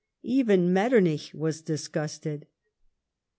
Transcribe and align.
Even 0.23 0.73
Metternich 0.73 1.31
was 1.35 1.61
disgusted. 1.61 2.47